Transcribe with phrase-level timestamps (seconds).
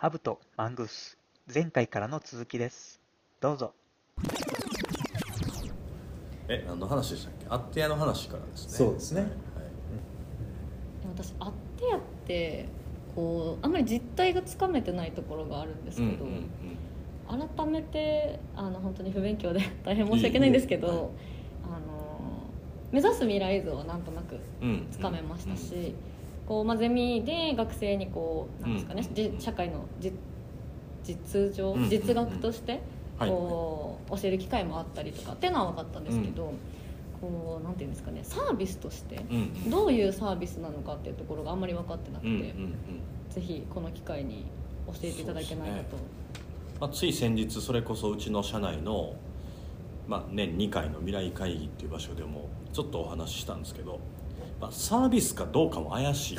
[0.00, 1.18] ハブとマングース
[1.52, 3.00] 前回からの続きです。
[3.40, 3.72] どうぞ。
[6.48, 7.46] え何の話でしたっけ？
[7.48, 8.72] アッテ屋の話からですね。
[8.74, 9.22] そうですね。
[9.22, 9.30] はい。
[11.16, 12.68] 私アッテヤって
[13.16, 17.48] こうあんまり実態がつかめてないところがあるんですけど、うんうんうん。
[17.48, 21.06] 改めてあの本当に不勉強で 大変申し訳ないんですけどいいはい。
[21.06, 21.10] あの
[22.92, 25.96] 目指す未来図をなんとなくうんつかめましたし、
[26.48, 29.14] こうまあ、ゼミで学生にこうなんですかね、うん。
[29.14, 30.10] じ社会のじ
[31.04, 31.90] 実情、うん。
[31.90, 32.80] 実学として
[33.18, 33.28] はい。
[33.28, 36.54] こう、教える機会もあったりとかっていうのは分かったんですけど、
[37.20, 39.36] こうなんていうんですかねサービスとしてうん。
[39.36, 42.74] うんどういうサービスなのかっていうところがあんまり分かってなくて、うんうんうん。
[43.28, 44.46] ぜひこの機会に
[44.86, 45.96] 教えていただけないかと、
[46.80, 49.16] まあ、つい先日それこそうちの社内の、
[50.06, 54.00] まあ、年2回の未来会議っていう場所でもちょっとお話ししたんですけど、
[54.60, 56.38] まあ、サービスかどうかも怪しい。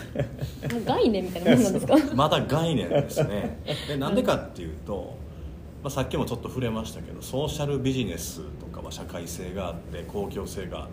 [0.85, 1.95] 概念みたいなもんなんですか？
[2.15, 3.59] まだ概念ですね。
[3.87, 5.15] でなんでかっていうと、
[5.81, 10.87] まあ、さっきもちょっと触れましたけどソーシャルビジネスとかは社会性があって公共性があっ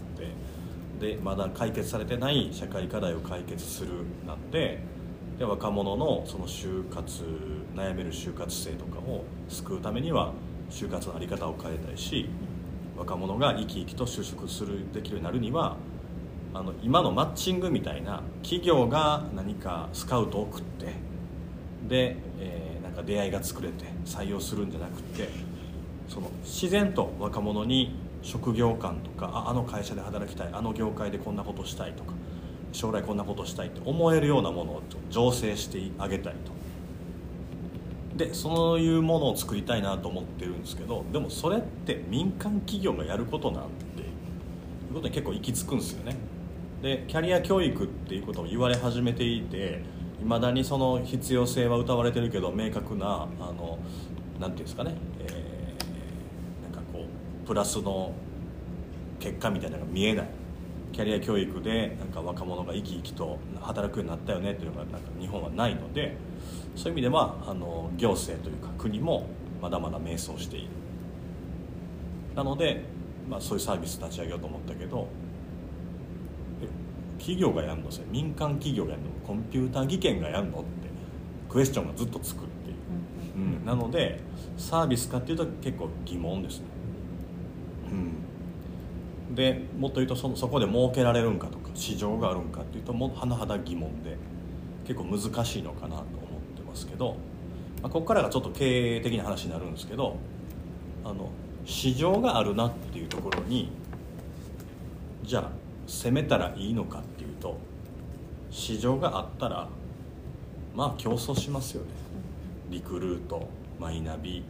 [1.01, 3.89] てでまだ解決されてない社会課題を解決する
[4.27, 4.79] なんで
[5.39, 7.25] で若者のその就活
[7.75, 10.33] 悩める就活生とかを救うためには
[10.71, 12.27] 就活の在り方を変えたいし
[12.97, 15.77] 若者が生き生きと就職するできるようになるには
[16.57, 20.87] あの今のマッチングみたいな企業が何かスカウトを送って
[21.87, 25.29] で、えーなんか出会いが作れて採用するんじゃなくて
[26.09, 32.13] その自然と若者に職業観とかああの会社で働きたいあの業界でこんなことしたいとか
[32.73, 36.57] 将来こんなことしたいって思えるようなものを醸成してあげたいと。
[38.17, 44.05] でそういうものを作りたいなと思ってるんですけどでもそれって民間企業がやることなんてい
[44.91, 46.17] うことに結構行き着くんですよね。
[46.83, 49.83] でキャリア教育っていうことを言われ始めていて
[50.21, 53.79] いまだにその必要性は謳われてるけど明確なあの
[54.41, 55.57] なんていうんですかね、えー
[56.63, 57.05] なんかこ
[57.45, 58.13] うプラスの
[59.21, 60.29] 結果みたいなのが見えない。
[60.93, 66.17] キャリア教育でなんか若者が生き生きと働くようになったよねっていうのがなんか日本はないので
[66.75, 69.27] そういう意味ではあの行政というか国も
[69.61, 70.69] まだまだ迷走している。
[72.35, 72.83] なので、
[73.29, 75.09] まあ、そういうサービス立ち上げようと思ったけど
[77.27, 77.91] 企業がやるの？
[77.91, 79.09] それ民間企業がやるの？
[79.27, 80.61] コンピューター技研がやるの？
[80.61, 80.67] って
[81.49, 82.77] クエスチョンがずっとつくっていう、
[83.37, 84.21] うん、なので
[84.57, 86.67] サービスかっていうと結構疑問ですね。
[89.29, 89.35] うん。
[89.35, 94.17] でもっと言うとそのそこで儲けられるんかとか市場があるんかっていうともう甚だ疑問で
[94.87, 96.05] 結構難しいのかなと思っ
[96.57, 97.17] てますけど、
[97.83, 100.17] まあ、ここからがちょっと経営的な話になるんですけど
[101.05, 101.29] あの
[101.65, 103.73] 市場があるなっていうところに
[105.25, 105.51] じゃあ
[105.89, 107.57] 攻めたらいいのかってと
[108.51, 109.69] 市場があったら
[110.75, 111.89] まあ競争しますよね。
[112.71, 113.49] リクルート
[113.79, 114.43] マイナビ、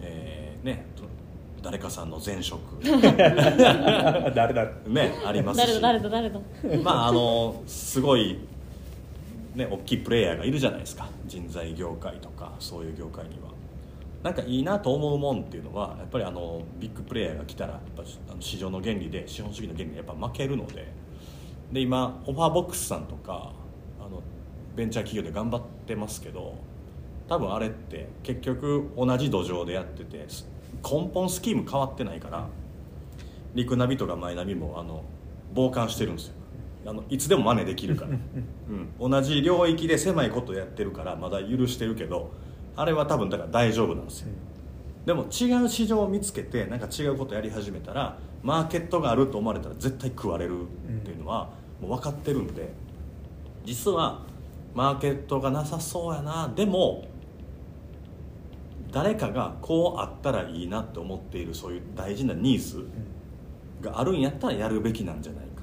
[0.00, 1.04] えーねと
[1.62, 2.60] 誰かさんの前職。
[2.82, 5.80] 誰 だねありますし。
[5.80, 6.82] 誰だ誰だ誰だ。
[6.82, 8.38] まああのすごい
[9.54, 11.08] ね大きいプレイヤーがいるじゃないですか。
[11.26, 13.50] 人材業界とかそういう業界には。
[14.22, 20.86] なんかいいなと思うもんっていうのはやっぱりあのビッグプレイヤーが来たらやっぱあの市場の原理で資本主義の原理でやっぱ負けるので
[21.72, 23.52] で今オファーボックスさんとか
[24.00, 24.22] あの
[24.74, 26.54] ベンチャー企業で頑張ってますけど
[27.28, 30.26] 多分あれって結局同じ土壌でやってて
[30.82, 32.48] 根本スキーム変わってないから
[33.54, 35.04] リクナビとかマイナビもあの
[35.54, 36.34] 傍観してるんですよ。
[36.86, 38.10] あのいつでも真似できるから、
[39.02, 42.30] うん、同じ領域で狭いことやってるからまだ許してるけど
[42.74, 44.28] あれは多分だから大丈夫なんですよ。
[45.04, 50.64] でも違う市場を見つけてなんか違うことやり始めたらマーケットがあると思われたら絶対食われるっ
[51.04, 52.72] ていうのはもう分かってるんで。
[53.64, 54.22] 実は
[54.74, 56.52] マーケットがなさそうやな。
[56.54, 57.04] でも
[58.92, 62.86] 誰かがこうあったらいいなって思っているそういう大事なニーズ
[63.80, 65.62] があるんやったらやるべきなんじゃないか。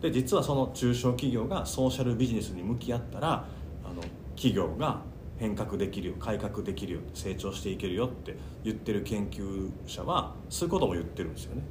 [0.00, 3.44] で実はその中小企業がソーシャルビジネスに向き合ったら
[3.84, 4.02] あの
[4.34, 5.00] 企業が
[5.38, 11.62] 変革できるよ改革できるよ成長していけるよって言ってる研究者はそういうことも言ってるんですよね。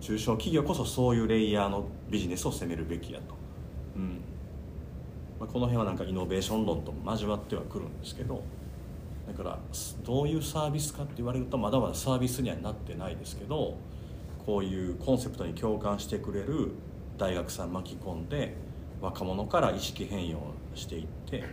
[0.00, 3.34] 中小企業こそそういうレイヤーのビジネスを攻めるべきやと、
[3.96, 4.20] うん。
[5.40, 8.42] まあ、この辺はなんかイノベーション論と交わってはくるんですけど
[9.26, 9.58] だから
[10.04, 13.78] どういうサービスかって言われるとまだまだサービスにはなってないですけど
[14.44, 16.72] こういうコンセプトに共感してくれる
[17.16, 18.54] 大学さん巻き込んで
[19.00, 20.38] 若者から意識変容
[20.74, 21.44] していって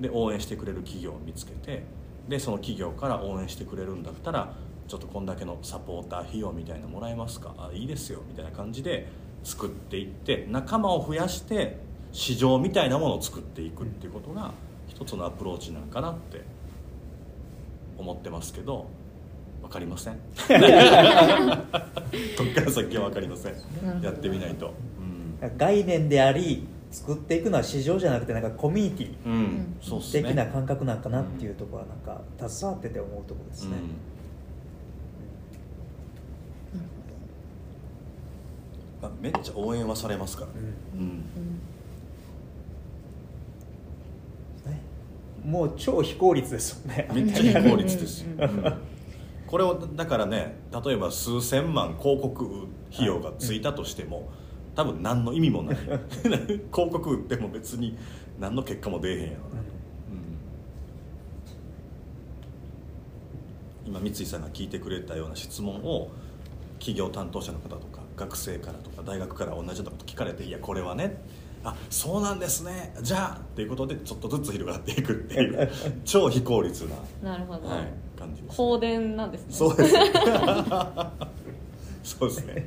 [0.00, 1.84] で応援してくれる企業を見つけて
[2.28, 4.52] でその企業から応援してくれるんだったら
[4.92, 7.54] ちょっとこんだけのサポーター費用みたいなのもらえますか？
[7.56, 9.08] あいいですよみたいな感じで
[9.42, 11.78] 作っていって仲間を増やして
[12.12, 14.52] 市場みたいなものを作っていくっていうことが
[14.88, 16.42] 一つのアプローチなんかなって
[17.96, 18.86] 思ってますけど
[19.62, 20.12] 分かりません。
[20.12, 20.52] こっ
[22.54, 23.54] から先は分かりません。
[24.02, 24.74] やってみないと。
[25.56, 30.24] 概念であり作っていくのは市場じゃなくてなんかコミュニティうん、うんそうっすね。
[30.24, 34.11] 的な感覚なんかなっていうところはなんか携わってて思うところですね、うん
[39.02, 40.54] あめっちゃ応援はされますからね、
[40.94, 41.00] うん。
[41.00, 41.02] う
[44.68, 44.70] ん。
[44.70, 44.80] ね
[45.44, 46.96] もう超非効率ですもん。
[46.96, 48.74] ねめっちゃ非効率ですよ、うん。
[49.48, 54.28] これをだからね例えば数千万広告費用がついたとしても、
[54.76, 55.76] 多分何の意味もない。
[56.70, 57.96] 広告売っても別に
[58.38, 59.48] 何の結果も出えへんやろ。
[59.48, 59.60] な、
[63.84, 63.98] うん。
[63.98, 66.10] 今三井さんが聞いてくれたような質問を
[66.78, 71.22] 企業担当者の方とか学生からとか大学から同じようなこと聞かれて「いやこれはね
[71.64, 72.94] あそうなんですね。
[73.02, 75.70] じゃあ」っていうことでちょっとずつ広がっていくっていう
[76.04, 76.88] 超非効率
[77.22, 77.88] な、なるほど、はい、
[78.18, 79.46] 感じです放電なんですね。
[79.50, 79.94] そうです
[82.02, 82.64] そうですね。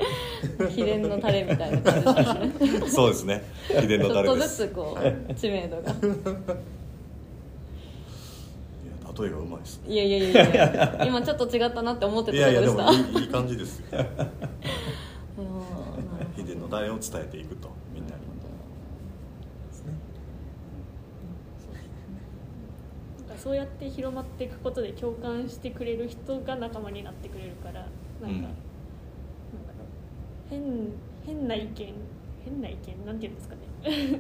[0.70, 1.94] 秘伝のタレみたいな感
[2.58, 2.90] じですね。
[2.90, 3.44] そうですね。
[3.68, 5.10] 秘伝ちょっとずのタレですつこはい。
[5.30, 5.82] う知名度が。
[5.82, 5.92] いや
[9.20, 9.94] 例えがうまいですね。
[9.94, 12.38] いやいやいやいや今ちょっと違ったなって思ってた。
[12.38, 13.86] いやいやでもいいいい感じですよ
[16.76, 18.26] うんなるほ秘伝のタレを伝えていくとみんなに。
[23.28, 27.88] なんかそうやって広まっていくことで共感してくれる人が仲間になってくれるからなんか、
[28.22, 28.32] うん。
[28.32, 28.54] なんだろ
[29.86, 30.62] う変
[31.26, 31.94] 変な意見
[32.44, 34.20] 変な意見なんていうんですかね。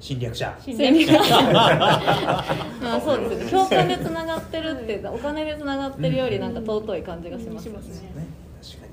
[0.00, 0.54] 侵略者。
[0.60, 1.22] 侵戦略略
[1.52, 3.50] まあ そうですね。
[3.50, 7.80] 共感でつながってるってお金でつながってるよりなんか尊い感じがしますよね。
[7.80, 8.26] しますねね
[8.62, 8.92] 確かに、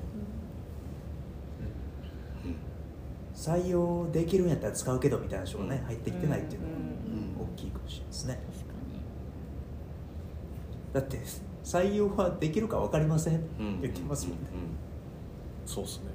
[3.42, 5.86] 採用できるんやったら使うけどみたいな人がね、うん。
[5.86, 7.44] 入ってきてないっていうのはうん。
[7.44, 8.38] 大きいかもしれないですね、
[10.92, 11.20] だって
[11.64, 13.40] 採用はできるか分かりません
[13.80, 14.44] 言ってますもんね、
[15.66, 16.12] そうですね。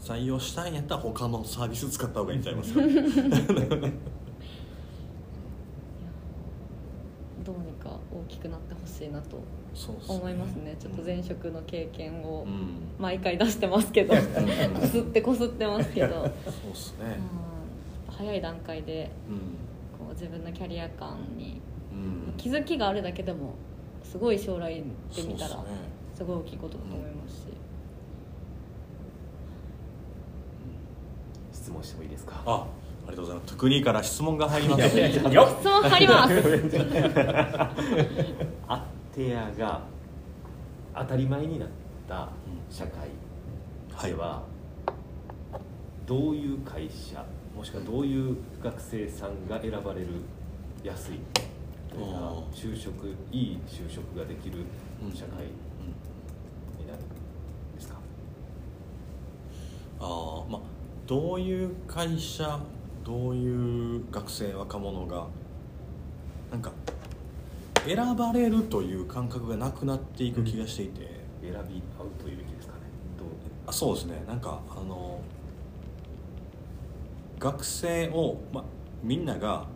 [0.00, 2.92] 採用したいんやったら他のサービス使った方がいいんちゃいますか どう
[7.58, 9.38] にか大きくなってほしいなと
[10.08, 10.76] 思いますね。
[10.80, 12.78] ちょっと前職の経験をうん。
[12.98, 14.14] 毎回出してますけど。
[14.14, 14.88] こうん。
[14.88, 16.26] すってこすってますけど、そう
[16.72, 17.18] っすね。
[18.08, 18.14] うん。
[18.14, 19.36] 早い段階でうん。
[19.98, 21.60] こう自分のキャリア感に
[21.92, 22.34] うん。
[22.36, 23.54] 気づきがあるだけでも
[24.02, 24.82] すごい将来で
[25.22, 25.64] 見たら
[26.14, 27.46] すごい大きいことだと思いますし、
[31.52, 32.42] 質問してもいいですか？
[32.46, 32.66] ああ
[33.10, 33.52] りがとうございます。
[33.52, 34.88] 特にから質問が入ります。
[34.88, 35.30] 質問
[35.82, 36.32] 入ります
[38.68, 39.82] アテアが
[40.94, 41.68] 当たり前になっ
[42.08, 42.28] た
[42.70, 43.08] 社会
[44.10, 44.42] では、
[46.06, 47.24] どういう会社
[47.56, 50.08] もしくはどういう学生さんが選ばれる
[50.84, 51.18] やすい
[51.88, 54.58] というか就職いい就職ができる
[55.14, 55.46] 社会
[56.78, 57.02] になるん
[57.74, 57.94] ですか、
[60.00, 60.04] あ
[60.46, 60.60] あまあ
[61.06, 62.60] どういう会社
[63.06, 65.28] どういう学生若者が
[66.50, 66.72] なんか
[67.86, 71.02] 選ばれるという感覚がなくなっていく気がしていて、
[71.40, 71.56] 選び
[71.96, 72.80] 合うというべきですかね
[73.16, 73.28] どう
[73.64, 74.24] あそうですね。
[74.26, 75.20] なんかあの
[77.38, 78.64] 学生を、まあ、
[79.04, 79.66] みんなが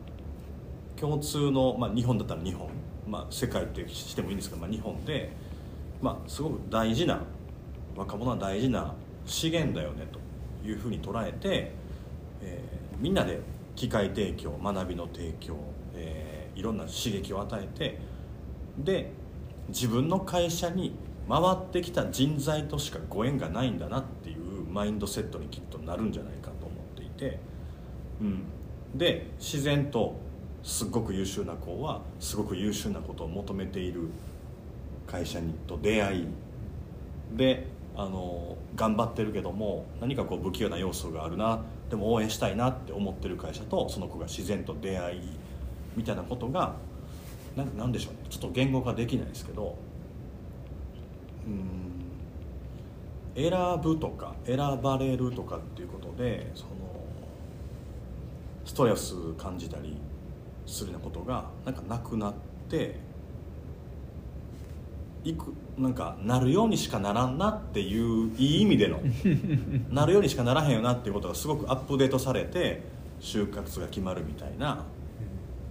[0.96, 2.68] 共通の、まあ、日本だったら日本、
[3.06, 5.30] まあ、世界ってしてもいいんですけど、まあ、日本で、
[6.02, 7.22] まあ、すごく大事な
[7.94, 8.92] 若者は大事な
[9.24, 10.18] 資源だよねと
[10.66, 11.70] いうふうに捉えて、
[12.42, 13.40] えーみんなで
[13.74, 15.56] 機会提供学びの提供、
[15.94, 16.30] えー
[16.60, 17.98] いろんな刺激を与えて
[18.78, 19.12] で
[19.68, 20.94] 自分の会社に
[21.28, 27.38] 回ってきた人材としかご縁がないんだなっていうマインドセットにきっとなるんじゃないかと思っていて、
[28.20, 28.42] うん、
[28.94, 30.16] で自然と
[30.62, 34.08] すっごく優秀な子はすごく優秀なことを求めている
[35.06, 36.26] 会社にと出会い
[37.36, 37.66] で
[37.96, 45.20] あの頑張ってるけども何かこう不器用な要素があるなでも応援したいなって思ってる会社とその子が自然と出会い
[45.96, 46.76] みたいなことが
[47.56, 48.20] ななんでしょうね。
[48.30, 49.76] ちょっと言語化できないですけど
[51.46, 51.90] うん
[53.34, 53.50] 選
[53.82, 56.70] ぶとか選ばれるとかっていうことでその
[58.64, 59.96] ストレス感じたり
[60.66, 62.34] するようなことがなんかなくなっ
[62.68, 62.98] て
[65.24, 69.00] いくなんかなるようにしかならんなっていういい意味での
[69.90, 72.82] なるようにしかならへんよなっていうことがすごくアップデートされて
[73.20, 74.84] 就活が決まるみたいな、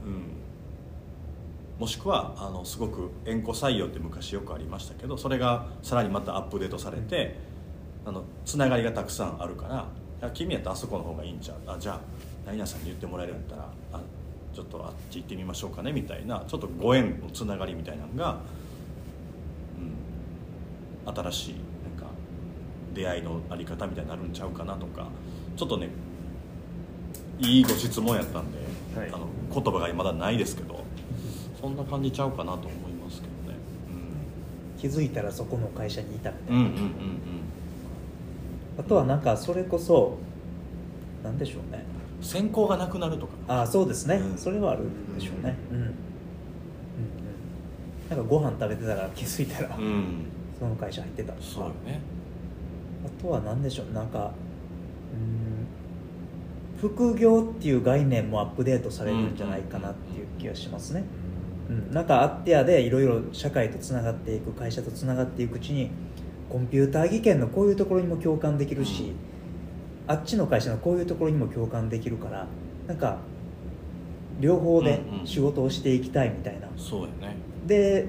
[0.05, 7.37] うん、もしくはあのすごく縁故採用って昔よくありましたけどそれがさらにまたアップデートされて、
[8.05, 9.87] あのつながりがたくさんあるから
[10.21, 11.57] 「いや君やったらあそこの方がいいんちゃう。
[11.65, 11.99] あじゃあ
[12.45, 14.01] 何々さんに言ってもらえるんやったらあ
[14.53, 18.37] ちょっとあっち行ってみましょうかねみたいなちょっとご縁のつながりみたいなのが、うん、
[21.05, 22.11] 新しいなんか
[22.93, 25.07] 出会いのあり方みたいになるんちゃうかなとか
[25.55, 25.89] ちょっとね
[27.39, 28.57] いいご質問やったんで、
[28.99, 29.09] はい。
[29.09, 30.83] あの言葉がまだないですけど
[31.61, 33.57] そんな感じちゃうかなと思いますけどね。
[34.77, 36.89] 気づいたらそこの会社にいたみたいな、うんうんうんうん。
[38.77, 40.17] あとはなんかそれこそ
[41.23, 41.83] なんでしょうね。
[42.21, 43.33] 選考がなくなるとか。
[43.47, 44.37] ああそうですね、うん。
[44.37, 44.83] それはある
[45.15, 45.57] でしょうね。
[45.71, 45.83] うん、うん。
[45.83, 45.93] うん、
[48.09, 50.25] なんかご飯食べてたら気づいたら、うん
[50.59, 51.33] その会社入ってた。
[51.33, 52.01] とかそうよね。
[53.05, 53.93] あとは何でしょう。
[53.93, 54.31] なんか
[55.13, 55.67] うん
[56.79, 61.03] 副業っていう概念もアップデートされるんじゃないかなっていう気がしますね、
[61.69, 65.91] うん、なんかあってやでいろいろ社会とつながっていく会社とつながっていくうちに
[66.49, 69.11] コンピューター技研のこういうところにも共感できるし、
[70.07, 72.47] あっちの会社のこういうところにも共感できるから
[72.87, 73.17] なんか
[74.39, 75.27] 両方でうんうん。
[75.27, 77.35] 仕事をしていきたいみたいな、そうやね。
[77.67, 78.07] で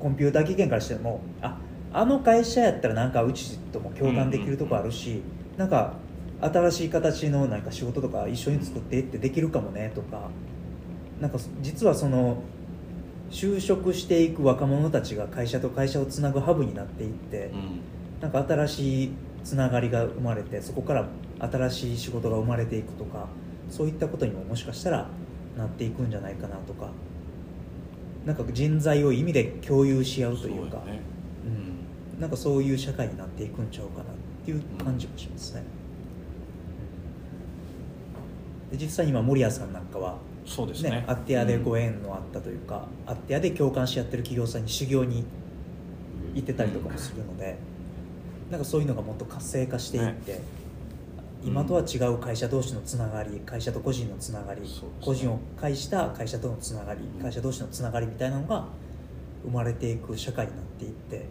[0.00, 1.56] コンピューター技研からしてもあ
[1.92, 5.22] あの会社やったらなんかうちとも共感できるとこあるし、
[5.56, 5.94] なんか
[6.40, 10.30] 新しい形のなんか仕事とか一緒に作っていってできるかもねとか
[11.20, 12.42] なんか実はその
[13.30, 17.80] 就職していく若者たちが会社と会社をつなぐハブになっていって、うん。
[18.20, 19.12] なんか新しい
[19.44, 21.06] つながりが生まれてそこから
[21.38, 23.28] 新しい仕事が生まれていくとか
[23.70, 25.08] そういったことにももしかしたら
[25.56, 26.90] なっていくんじゃないかなとか
[28.26, 30.82] なんか人材を意味で共有し合うというか。
[30.84, 31.00] そうやね。
[31.08, 31.09] うん、
[32.20, 34.06] なんかそういう社会になっていくんちゃうかなっ
[34.44, 35.62] ていう感じもしますね、
[38.70, 40.90] で実際今守屋さんなんかはそうですね。
[40.90, 45.24] ね、アッテアでご縁のあったというか、アッテアで共感し合ってる企業さんに修行に
[46.34, 47.56] 行ってたりとかもするので、
[48.50, 50.40] なんかそういうのがもっと活性化していって、ね
[51.42, 54.66] 今とは違う会社同士のつながり会社と個人のつながり、ね。
[55.00, 58.66] 個人を介した会社とのつながり会社同士のつながりみたいなのが
[59.42, 61.24] 生まれていく社会になっていって、うん。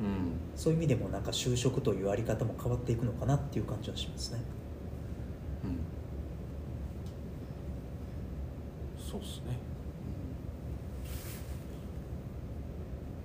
[0.55, 4.39] そういう意味でもなんか就職というあり方も変わっていくのかなっていう感じはしますね。
[5.63, 5.77] うん。
[9.11, 9.57] そうっすね、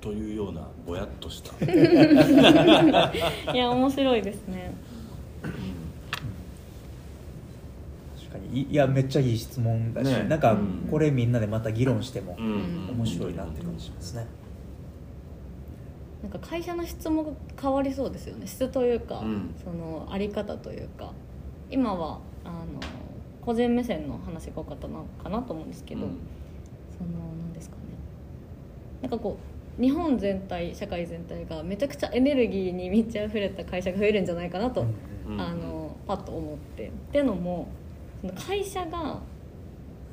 [0.00, 1.52] というようなぼやっとした、
[3.52, 4.72] いや面白いですね。
[5.42, 5.52] 確
[8.32, 8.62] かに。
[8.62, 10.22] いいやめっちゃいい質問だし、ね。
[10.24, 10.88] なんかうん。
[10.90, 12.88] これみんなでまた議論してもうん。
[12.96, 14.26] 面白いなって感じしますね。
[16.24, 18.46] なんか会社の質も変わりそうですよね。
[18.46, 19.54] 質というか、うん。
[19.62, 21.12] そのあり方というか。
[21.70, 22.64] 今はあの
[23.42, 26.18] 個人目線の話が多かったのかなと思うんですけど、うん。
[26.96, 27.10] その
[27.42, 27.82] 何ですかね。
[29.02, 29.36] なんかこ
[29.78, 34.86] う日本全体社会全体がめちゃくちゃエネルギーに満ち溢れた会社が増えるんじゃないかなと、
[35.28, 35.38] うん。
[35.38, 36.88] あのパッと思って。
[36.88, 37.68] っていうのも
[38.22, 39.20] その会社が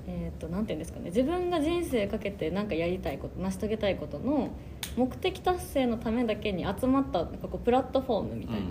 [0.08, 1.06] えー、とていうんですかね。
[1.06, 4.50] 自分が人生かけて何かやりたいこと成し遂げたいことの
[4.96, 8.68] 目的達成のためだけに集まったなんかこうプラットフォームみたいな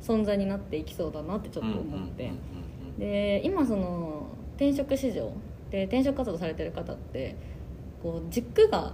[0.00, 2.30] 存在になっていきそうだなってちょっと思って。
[2.98, 5.32] で今その転職市場
[5.70, 7.36] で転職活動されてる方って
[8.02, 8.92] こう軸が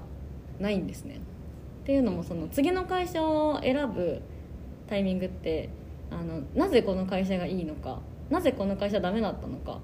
[0.61, 1.21] ないんですね
[1.83, 4.21] っていうのもその次の会社を選ぶ
[4.89, 5.71] タイミングって
[6.11, 9.81] あのなぜこの会社がいいのかなぜこの会社ダメだったのか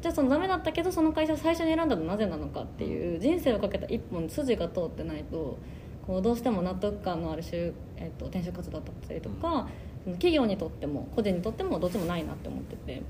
[0.00, 5.58] じゃあそのダメだったけどその会社を最初に選んだのはなぜなのかっていう人生をかけた一本筋が通ってないと
[6.06, 9.68] こうどうしても納得感のある就、えっと転職活動だったりとか、
[10.04, 13.02] その企業にとっても個人にとってもどっちもないなって思ってて。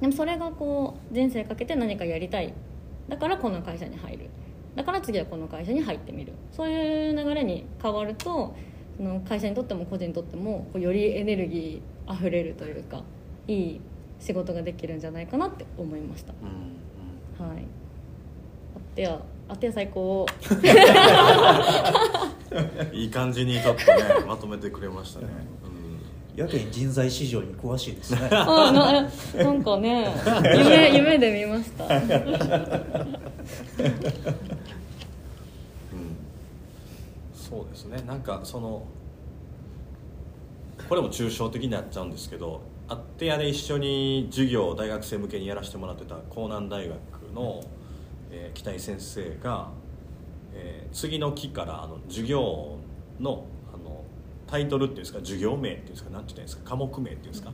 [0.00, 2.54] でもそれがこう人生かけて何かやりたい。
[3.08, 4.30] だからこの会社に入る。
[4.74, 6.32] だから次はこの会社に入ってみる。
[6.52, 8.54] そういう流れに変わると
[8.96, 13.02] その会社にとっても個人にとってもこうよりエネルギーあふれるというか
[13.46, 13.80] いい
[14.18, 16.32] 仕事ができるんじゃないかなって思いました。
[16.40, 17.54] うんうん。
[17.54, 17.64] はい。
[18.76, 19.20] あってや
[19.50, 20.24] あってや最高
[22.92, 25.26] いい感じにちょっとねまとめてくれましたね、
[26.36, 28.28] やけに人材市場に詳しいですね。
[28.30, 29.02] あな
[29.44, 30.06] なんかね
[30.56, 31.84] 夢夢で見ました。
[31.84, 32.00] うん。
[37.34, 38.00] そうですね。
[38.06, 38.84] なんかその
[40.88, 46.98] これも抽象的になっちゃうんですけどあってやで一緒に授業を大学生向けにやらせてもらってた江南大学
[47.34, 47.62] の、
[48.30, 49.70] えー北井先生が、
[50.52, 52.76] えー次の期からあの授業
[53.20, 54.04] のあの
[54.48, 57.52] タイトルっていうんですか授業名っていうんですか何て言ったらいいんですか科目名っていうんですか、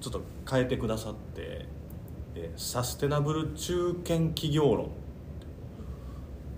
[0.00, 1.66] ちょっと変えてくださって
[2.34, 4.90] 「えーサステナブル中堅企業論」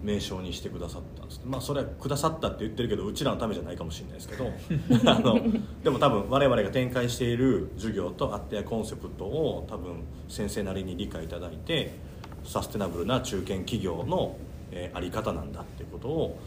[0.03, 1.43] 名称にしてくださったんです。
[1.45, 4.47] まあそれはくださったって言ってるけどうちらのためじゃないかもしれないですけど
[5.11, 5.41] あの
[5.83, 11.97] でも多分我々が展開している授業とアッテアコンセプトを多分先生なりに理解いただいて
[12.45, 14.37] サステナブルな中堅企業の、
[14.71, 16.39] えーあり方なんだっていうことを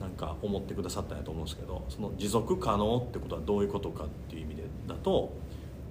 [0.00, 5.32] なんか思ってくださったんやと思うんですけどその持続可能ってことはどういうことかっていう意味でだと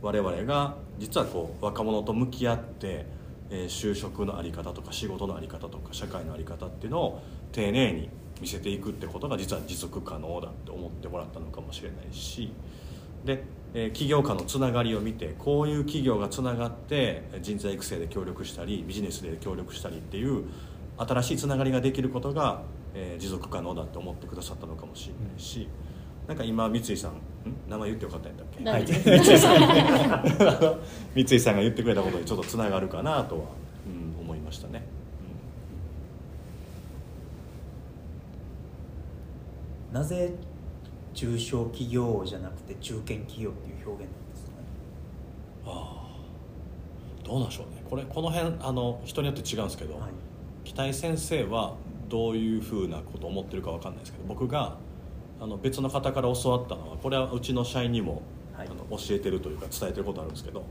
[0.01, 3.05] 我々が実はこう若者と向き合って、
[3.49, 8.09] えー就職の在り方とか仕事の在り方とか社会の在り方っていうのを丁寧に
[8.41, 12.51] 見せていくってことが実は持続可能だって思ってもらったのかもしれないし
[13.25, 20.43] で、え業家のつながりを見てこういう企業がつながってえー人材育成で協力したりビジネスで協力したりっていう
[20.97, 22.61] 新しいつながりができることが、
[22.95, 25.67] えー持続可能だって思ってくださったのかもしれないし、
[26.27, 27.15] なんか今三井さんん？
[27.69, 28.63] 名前言ってよかったんだっけ？
[28.63, 30.79] 大丈夫三井さん。
[31.15, 33.41] 三井さんが言ってくれたことにちょっとつながるかなとは、
[33.85, 34.83] うん、思いましたね、
[39.93, 40.33] なぜ
[41.17, 44.57] 中小企業じゃなくて中堅企業っていう表現なんですかね。
[45.65, 47.25] うん、ああ。
[47.25, 47.83] どうなんでしょうね。
[47.89, 50.11] これこの辺あの人によって違うんですけど、はい。
[50.63, 51.73] 北井先生は
[52.07, 54.77] どういうふうなことを思ってるかわかんないですけど僕が
[55.41, 58.21] あの別の方から教わったのはこれはうちの社員にも、
[58.55, 58.67] はい。
[58.67, 60.65] あの教えてるというか伝えてることあるんですけど、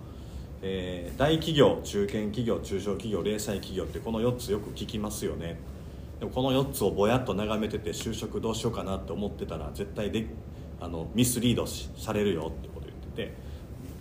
[0.62, 5.58] えー大企業中堅企業中小企業零細企業ってこの4つよく聞きますよね
[6.18, 10.26] でもこの4つをぼやっと眺めてて就職どうしようかなって思ってたら絶対で
[10.80, 13.34] あのミスリードされるよってこと言ってて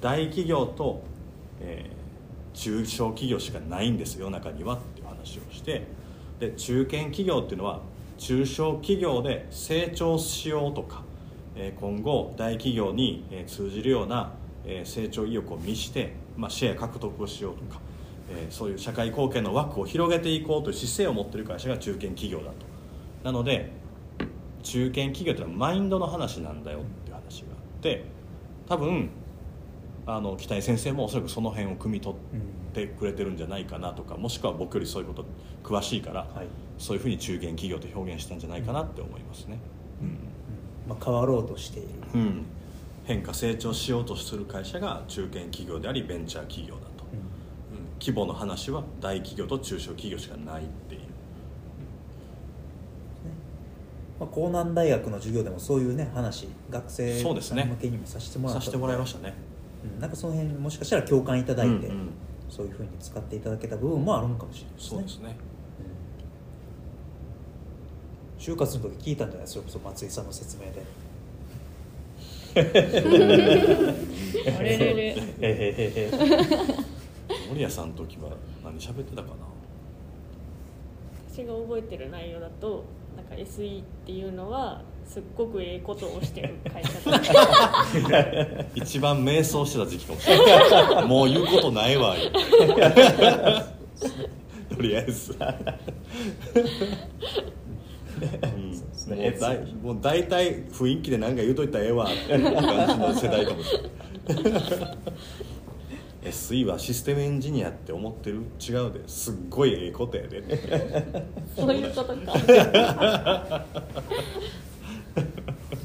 [0.01, 1.03] 大企業と、
[1.61, 2.05] えー
[2.55, 5.85] 中小企業しかないんです世の中にはっていう話をして
[6.39, 7.81] で中堅企業っていうのは
[8.17, 11.03] 中小企業で成長しようとか、
[11.55, 14.31] えー今後大企業に通じるような
[14.85, 17.81] 成長意欲を見して、まあ、シェア獲得をしようとか、
[18.29, 22.53] えーそういう社会貢献の枠を広げていこうという姿勢を持っている会社が中堅企業だと。
[23.23, 23.71] なので
[24.63, 28.05] 中堅企業っていうのはマインドの話なんだよっていう話があって
[28.67, 29.09] 多分
[30.07, 32.19] あの北井先生もおそらくその辺を汲み取っ
[32.73, 35.25] てくれてるんじゃないかなとかもしくは僕よりそういうこと
[35.63, 36.47] 詳しいから、はい。
[36.77, 39.57] そういうふうに中堅企業と表現したんじゃないかなって思いますね、
[40.87, 41.89] まあ、変わろうとしている。
[42.13, 42.21] うん。
[42.21, 42.45] うん
[43.05, 46.84] 変化成長しようとする会社が中堅企業でありベンチャー企業だと、うん
[47.99, 51.01] 規模の話は大企業と中小企業しかないっていう。
[54.19, 57.65] まあ、江南大学の授業でもそういうね話学生そうですね。
[57.65, 59.33] 向けにもさせてもらったさせてもらいましたね。
[59.83, 62.09] うんなんかその辺もしかしたら共感いただいて、うんうん。
[62.49, 64.89] そういうふうに使っていただけた部分もあるのかもしれないですね。
[64.89, 65.35] そうですね。
[68.39, 68.41] うん。
[68.41, 70.83] 就活の時聞いたんじゃないそれこそ松井さんの説明で。
[72.55, 72.59] あ
[74.61, 75.17] れれれ
[77.55, 78.29] へへへへ森谷さんの時は
[78.63, 79.35] 何喋ってたかな？
[81.31, 87.21] 私が覚えてる内容だとなんか SE っていうのはすっごくええことをしてる会社だ
[88.75, 91.05] 一番迷走してた時期かもしれない。
[91.05, 92.15] もう言うことないわ。
[92.15, 92.39] 言うて
[94.75, 95.35] とりあえず、う
[98.59, 98.73] ん。
[98.93, 99.35] すね。
[99.81, 102.05] もう大体雰囲気で何か言うといたらええわ。
[102.05, 102.45] って感じ
[102.97, 103.81] の世代かもしれ
[104.51, 104.63] ない
[106.25, 108.43] SE はシステムエンジニアって思ってる？
[108.59, 109.07] 違うで。
[109.07, 110.43] すっごいええことやで。
[111.55, 112.15] そういうことか。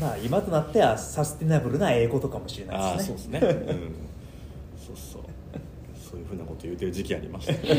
[0.01, 3.39] まあ今となってはサステナブルな英語とかもしれあないですね。
[3.39, 3.95] あそうですね、うん、
[4.77, 5.23] そうそう。
[6.11, 7.53] そういうふうなこと言うてる時期ありました。
[7.53, 7.59] ね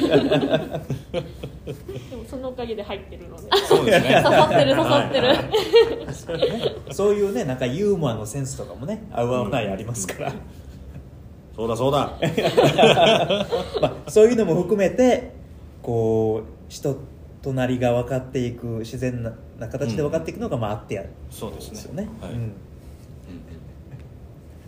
[1.12, 3.44] でもそのおかげで入ってるので。
[3.68, 4.22] そうですね。
[4.24, 6.94] 刺さってる刺さってる、はい。
[6.94, 10.34] そういうねなんかユーモアのセンスとかもね合う合わないありますから、
[11.56, 12.18] そうだそうだ。
[13.82, 15.34] まあ、そういうのも含めて
[15.82, 16.98] こう人
[17.42, 21.72] となりが分かっていく自然なな形で分かっていくのが、まああってやそうですね。
[21.72, 22.32] ですよね、はい。
[22.32, 22.54] うん。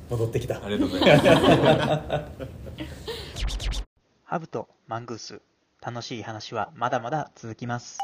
[0.09, 0.63] 戻ってきた。
[0.63, 3.83] ありがとうございます。
[4.25, 5.41] ハブとマングース
[5.81, 7.99] 楽しい話はまだまだ続きます